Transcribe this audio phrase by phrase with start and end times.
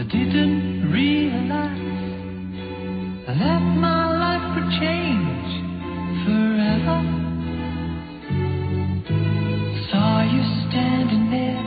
[0.00, 1.78] I didn't realize
[3.26, 5.50] that my life would change
[6.24, 7.00] forever.
[9.90, 11.64] Saw you standing there.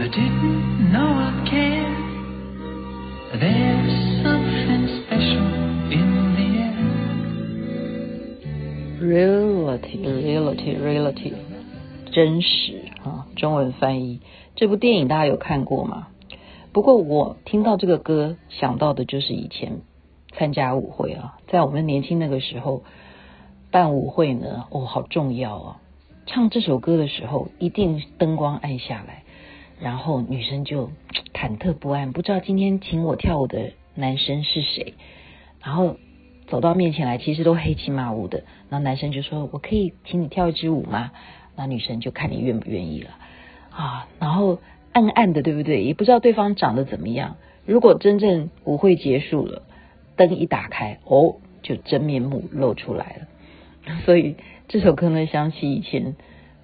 [0.00, 1.92] I didn't know I'd care.
[3.40, 5.46] There's something special
[5.90, 6.76] in the air.
[9.00, 11.32] Reality, reality, reality，
[12.12, 13.26] 真实啊！
[13.34, 14.20] 中文翻译，
[14.54, 16.08] 这部电影大家有看过吗？
[16.73, 19.81] 不过我听到这个歌，想到的就是以前
[20.33, 22.83] 参加舞会啊，在我们年轻那个时候
[23.71, 25.81] 办舞会呢，哦，好重要啊！
[26.25, 29.23] 唱这首歌的时候，一定灯光暗下来。
[29.79, 30.89] 然后女生就
[31.33, 34.95] 忐忑不安，不知道今天请我跳舞的男生是谁。
[35.63, 35.97] 然后
[36.47, 38.43] 走到面前来，其实都黑漆麻乌的。
[38.69, 41.11] 然后男生就说：“我可以请你跳一支舞吗？”
[41.55, 43.09] 那女生就看你愿不愿意了
[43.71, 44.07] 啊。
[44.19, 44.59] 然后
[44.97, 45.83] 暗暗的，对不对？
[45.83, 47.35] 也不知道对方长得怎么样。
[47.65, 49.61] 如果真正舞会结束了，
[50.15, 53.95] 灯一打开，哦，就真面目露出来了。
[54.05, 54.35] 所以
[54.67, 56.15] 这首歌呢，想起以前。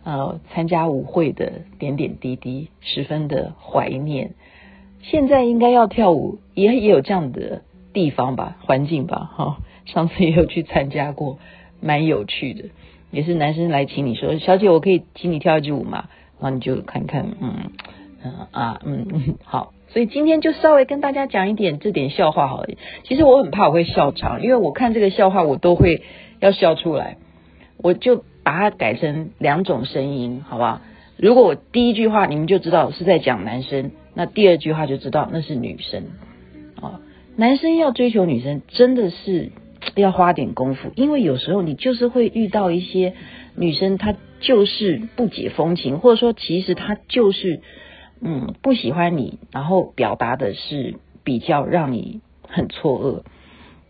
[0.06, 4.32] 呃，参加舞会的点点滴滴，十分的怀念。
[5.02, 7.62] 现在应该要跳舞，也也有这样的
[7.94, 11.40] 地方吧，环境吧，哈、上次也有去参加过，
[11.80, 12.66] 蛮有趣的。
[13.12, 16.10] 也是男生来请你说，小姐，我可以请你跳一支舞吗？
[16.42, 17.72] 然后你就看看，嗯
[18.52, 19.74] 啊嗯嗯， 好。
[19.90, 22.68] 所以今天就稍微跟大家讲一点这点笑话好了。
[23.04, 26.02] 其实我很怕我会笑场，因为我看这个笑话我都会
[26.40, 27.18] 要笑出来，
[27.78, 28.24] 我就。
[28.46, 30.82] 把它改成两种声音，好不好？
[31.16, 36.04] 如果我第一句话你们就知道是在讲男生，那第二句话就知道那是女生。
[36.82, 37.00] 哦，
[37.38, 39.54] 男生要追求女生真的是
[39.96, 43.14] 要花点功夫，因为有时候你就是会遇到一些
[43.56, 47.62] 女生，她就是不解风情，或者说其实她就是
[48.26, 53.24] 嗯不喜欢你，然后表达的是比较让你很错愕。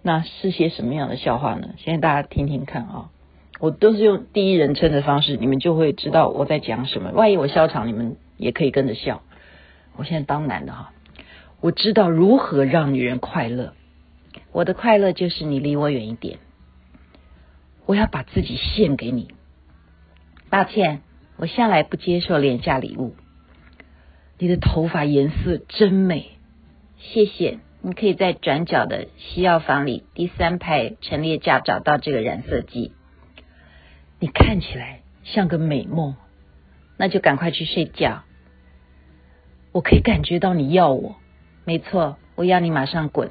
[0.01, 1.75] 那是些什么样的笑话呢？
[1.77, 3.09] 现在大家听听看啊、哦。
[3.59, 7.11] 我都是用第一人称的方式，你们就会知道我在讲什么。
[7.11, 9.21] 万一我笑场，你们也可以跟着笑。
[9.95, 10.91] 我现在当男的哈，
[11.61, 13.73] 我知道如何让女人快乐。
[14.51, 16.39] 我的快乐就是你离我远一点。
[17.85, 19.29] 我要把自己献给你。
[20.49, 21.01] 抱歉，
[21.37, 23.13] 我向来不接受廉价礼物。
[24.43, 26.25] 你的头发颜色真美，
[26.97, 27.59] 谢谢。
[27.81, 32.91] 你可以在转角的西药房里第三排陈列架找到这个染色剂。
[34.19, 36.17] 你看起来像个美梦，
[36.97, 38.23] 那就赶快去睡觉。
[39.71, 41.15] 我可以感觉到你要我，
[41.63, 43.29] 没错，我要你马上滚。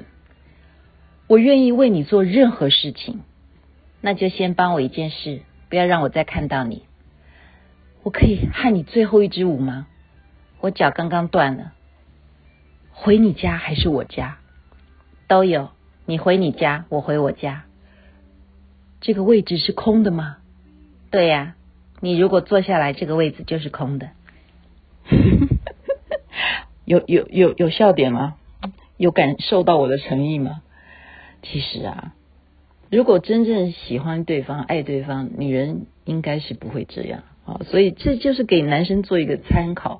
[1.27, 3.21] 我愿意为你做任何事情，
[4.01, 6.81] 那就先帮我一件事，不要让我再看到你。
[8.01, 9.85] 我可以和你最后一支舞吗？
[10.63, 11.73] 我脚刚刚断了。
[12.93, 14.37] 回你家还是我家？
[15.27, 15.71] 都有。
[16.05, 17.65] 你回你家，我回我家。
[19.01, 20.37] 这个位置是空的吗？
[21.11, 21.55] 对呀，
[21.99, 24.11] 你如果坐下来，这个位置就是空的。
[26.85, 28.35] 有有有有笑点吗？
[28.95, 30.61] 有感受到我的诚意吗？
[31.41, 32.13] 其实啊，
[32.89, 37.59] 如果真正喜欢对方、爱对方，女人应该是不会这样啊。
[37.65, 39.99] 所以这就是给男生做一个参考。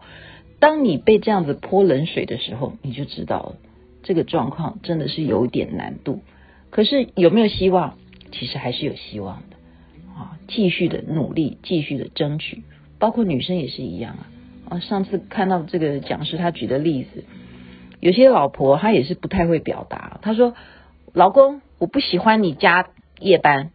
[0.63, 3.55] 当你被这样子泼冷水的时候，你就知道，
[4.01, 6.21] 这个状况真的是有点难度。
[6.69, 7.97] 可是有没有希望？
[8.31, 9.57] 其实还是有希望的。
[10.17, 12.63] 啊，继续的努力，继续的争取，
[12.97, 14.27] 包括女生也是一样啊。
[14.69, 17.25] 啊，上次看到这个讲师他举的例子，
[17.99, 20.21] 有些老婆她也是不太会表达。
[20.21, 20.55] 她说
[21.11, 22.87] ：“老公，我不喜欢你加
[23.19, 23.71] 夜班。”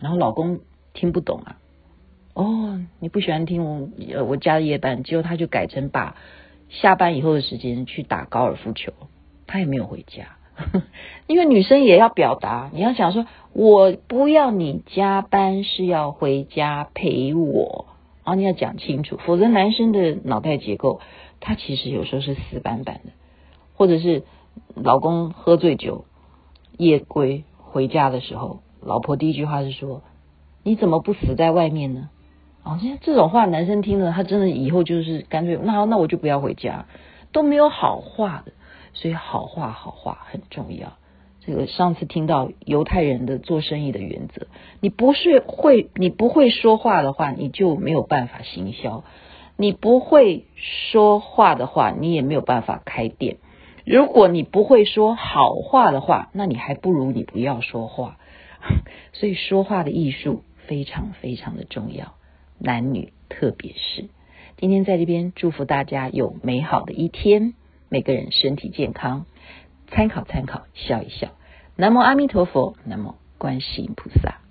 [0.00, 0.58] 然后老公
[0.92, 1.58] 听不懂啊。
[2.34, 6.16] 哦，你不喜欢听我呃我加夜班，结果他就改成把
[6.70, 8.92] 下班以后的时间去打高尔夫球，
[9.46, 10.36] 他也没有回家。
[11.26, 17.86] 因为女生也要表达，你要想说，我不要你加班，是要回家陪我，
[18.22, 21.00] 啊你要讲清楚，否则男生的脑袋结构，
[21.40, 23.12] 他其实有时候是死板板的，
[23.74, 24.24] 或者是
[24.74, 26.04] 老公喝醉酒
[26.78, 30.02] 夜归回家的时候，老婆第一句话是说，
[30.62, 32.10] 你怎么不死在外面呢？
[32.62, 36.86] 啊，这这种话男生听了，他真的以后就是干脆，那那我就不要回家，
[37.32, 38.52] 都没有好话的。
[38.94, 40.92] 所以好话好话很重要。
[41.40, 44.46] 这个上次听到犹太人的做生意的原则，
[44.80, 49.02] 你不是会你不会说话的话，你就没有办法行销；
[49.56, 53.38] 你不会说话的话，你也没有办法开店。
[53.84, 58.18] 如果你不会说好话的话，那你还不如你不要说话。
[59.12, 62.14] 所以说话的艺术非常非常的重要，
[62.58, 64.08] 男女特别是。
[64.56, 67.54] 今天在这边祝福大家有美好的一天。
[67.88, 69.26] 每个人身体健康，
[69.88, 71.28] 参考参考，笑一笑。
[71.76, 74.41] 南无阿弥陀佛，南无观世音菩萨。